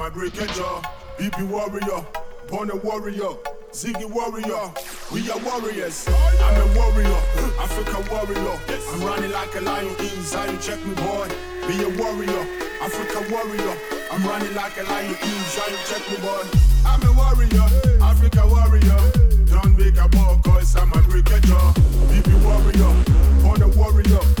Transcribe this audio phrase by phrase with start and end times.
[0.00, 0.80] I'm a a jaw.
[1.18, 2.06] BP warrior,
[2.46, 3.34] born a warrior.
[3.72, 4.72] Ziggy warrior,
[5.10, 6.06] we are warriors.
[6.06, 7.20] I'm a warrior,
[7.58, 8.60] Africa warrior.
[8.92, 11.26] I'm running like a lion in Zion, check me boy.
[11.66, 12.46] Be a warrior,
[12.80, 13.76] Africa warrior.
[14.12, 16.46] I'm running like a lion in Zion, check me boy.
[16.86, 17.66] I'm a warrior,
[18.00, 19.00] Africa warrior.
[19.46, 21.72] Don't make a ball, cause I'm a a jaw.
[22.06, 24.37] BP warrior, born a warrior.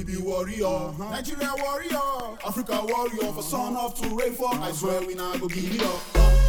[0.00, 4.54] Warrior, baby warrior, Nigeria warrior, Africa warrior, for sun off to rainfall.
[4.54, 6.00] I swear we not go give it up.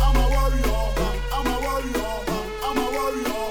[0.02, 0.64] I'm a warrior,
[1.34, 2.12] I'm a warrior,
[2.64, 3.42] I'm a warrior,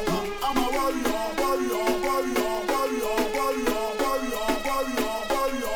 [0.43, 5.71] I'm a warrior, warrior, warrior, warrior, warrior, warrior, warrior, warrior,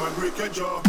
[0.00, 0.87] a break a jaw.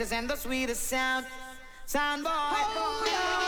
[0.00, 1.26] Nicest and the sweetest sound.
[1.84, 2.30] Sound boy.
[2.32, 3.39] Oh, Don't